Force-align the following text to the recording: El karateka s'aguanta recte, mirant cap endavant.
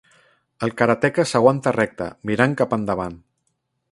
El 0.67 0.71
karateka 0.79 1.25
s'aguanta 1.33 1.75
recte, 1.77 2.09
mirant 2.31 2.57
cap 2.63 2.75
endavant. 2.81 3.21